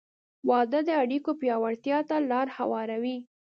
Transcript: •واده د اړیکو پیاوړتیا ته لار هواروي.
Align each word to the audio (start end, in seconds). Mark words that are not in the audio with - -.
•واده 0.49 0.79
د 0.85 0.89
اړیکو 1.03 1.31
پیاوړتیا 1.41 1.99
ته 2.09 2.15
لار 2.29 2.47
هواروي. 2.57 3.17